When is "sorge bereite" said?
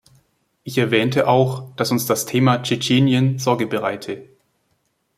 3.37-4.29